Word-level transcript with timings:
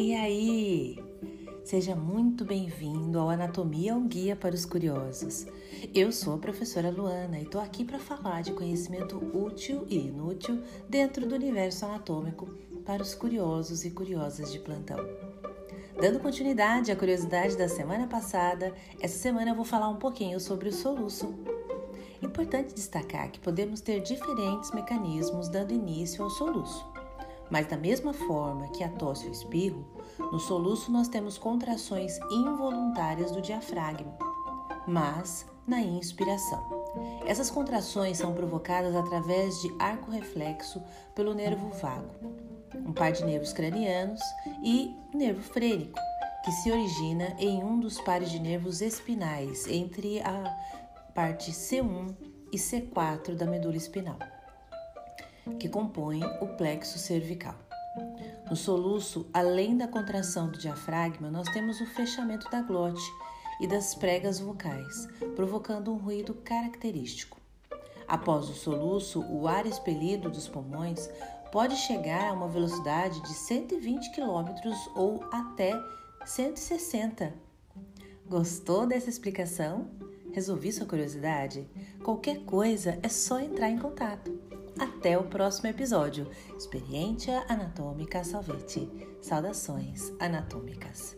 E 0.00 0.14
aí? 0.14 0.96
Seja 1.64 1.96
muito 1.96 2.44
bem-vindo 2.44 3.18
ao 3.18 3.30
Anatomia 3.30 3.96
um 3.96 4.06
Guia 4.06 4.36
para 4.36 4.54
os 4.54 4.64
Curiosos. 4.64 5.44
Eu 5.92 6.12
sou 6.12 6.34
a 6.34 6.38
professora 6.38 6.88
Luana 6.88 7.40
e 7.40 7.42
estou 7.42 7.60
aqui 7.60 7.84
para 7.84 7.98
falar 7.98 8.42
de 8.42 8.52
conhecimento 8.52 9.16
útil 9.36 9.84
e 9.88 9.98
inútil 9.98 10.62
dentro 10.88 11.26
do 11.26 11.34
universo 11.34 11.84
anatômico 11.84 12.46
para 12.86 13.02
os 13.02 13.12
curiosos 13.12 13.84
e 13.84 13.90
curiosas 13.90 14.52
de 14.52 14.60
plantão. 14.60 15.04
Dando 16.00 16.20
continuidade 16.20 16.92
à 16.92 16.96
curiosidade 16.96 17.56
da 17.56 17.68
semana 17.68 18.06
passada, 18.06 18.72
essa 19.00 19.18
semana 19.18 19.50
eu 19.50 19.56
vou 19.56 19.64
falar 19.64 19.88
um 19.88 19.96
pouquinho 19.96 20.38
sobre 20.38 20.68
o 20.68 20.72
soluço. 20.72 21.34
Importante 22.22 22.72
destacar 22.72 23.32
que 23.32 23.40
podemos 23.40 23.80
ter 23.80 24.00
diferentes 24.00 24.70
mecanismos 24.70 25.48
dando 25.48 25.74
início 25.74 26.22
ao 26.22 26.30
soluço. 26.30 26.97
Mas 27.50 27.66
da 27.66 27.76
mesma 27.76 28.12
forma 28.12 28.68
que 28.68 28.84
a 28.84 28.88
tosse 28.88 29.26
e 29.26 29.28
o 29.28 29.32
espirro, 29.32 29.86
no 30.18 30.38
soluço 30.38 30.92
nós 30.92 31.08
temos 31.08 31.38
contrações 31.38 32.18
involuntárias 32.30 33.30
do 33.30 33.40
diafragma, 33.40 34.16
mas 34.86 35.46
na 35.66 35.80
inspiração. 35.80 36.78
Essas 37.26 37.50
contrações 37.50 38.18
são 38.18 38.34
provocadas 38.34 38.94
através 38.94 39.60
de 39.60 39.74
arco 39.78 40.10
reflexo 40.10 40.82
pelo 41.14 41.34
nervo 41.34 41.70
vago, 41.80 42.14
um 42.74 42.92
par 42.92 43.12
de 43.12 43.24
nervos 43.24 43.52
cranianos 43.52 44.20
e 44.62 44.94
nervo 45.14 45.42
frênico, 45.42 45.98
que 46.44 46.52
se 46.52 46.70
origina 46.70 47.36
em 47.38 47.62
um 47.62 47.78
dos 47.78 48.00
pares 48.00 48.30
de 48.30 48.38
nervos 48.38 48.80
espinais 48.80 49.66
entre 49.66 50.20
a 50.20 50.44
parte 51.14 51.52
C1 51.52 52.14
e 52.52 52.56
C4 52.56 53.34
da 53.34 53.46
medula 53.46 53.76
espinal 53.76 54.18
que 55.58 55.68
compõem 55.68 56.22
o 56.40 56.48
plexo 56.56 56.98
cervical. 56.98 57.54
No 58.48 58.56
soluço, 58.56 59.26
além 59.32 59.76
da 59.76 59.86
contração 59.86 60.50
do 60.50 60.58
diafragma, 60.58 61.30
nós 61.30 61.48
temos 61.50 61.80
o 61.80 61.86
fechamento 61.86 62.50
da 62.50 62.62
glote 62.62 63.04
e 63.60 63.66
das 63.66 63.94
pregas 63.94 64.40
vocais, 64.40 65.06
provocando 65.36 65.92
um 65.92 65.96
ruído 65.96 66.34
característico. 66.34 67.38
Após 68.06 68.48
o 68.48 68.54
soluço, 68.54 69.20
o 69.20 69.46
ar 69.46 69.66
expelido 69.66 70.30
dos 70.30 70.48
pulmões 70.48 71.10
pode 71.52 71.76
chegar 71.76 72.30
a 72.30 72.32
uma 72.32 72.48
velocidade 72.48 73.20
de 73.20 73.34
120 73.34 74.12
km 74.12 74.54
ou 74.94 75.22
até 75.30 75.72
160. 76.24 77.34
Gostou 78.26 78.86
dessa 78.86 79.10
explicação? 79.10 79.90
Resolvi 80.32 80.72
sua 80.72 80.86
curiosidade? 80.86 81.68
Qualquer 82.02 82.44
coisa 82.44 82.98
é 83.02 83.08
só 83.08 83.40
entrar 83.40 83.70
em 83.70 83.78
contato. 83.78 84.47
Até 84.78 85.18
o 85.18 85.24
próximo 85.24 85.68
episódio. 85.68 86.26
Experiência 86.56 87.44
Anatômica 87.48 88.22
Salvete. 88.22 88.88
Saudações 89.20 90.12
anatômicas. 90.20 91.16